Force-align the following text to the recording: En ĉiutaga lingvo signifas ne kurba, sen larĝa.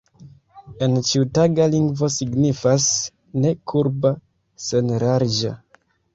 En 0.85 0.95
ĉiutaga 1.09 1.67
lingvo 1.73 2.09
signifas 2.15 2.89
ne 3.45 3.53
kurba, 3.75 4.15
sen 4.71 4.93
larĝa. 5.07 5.55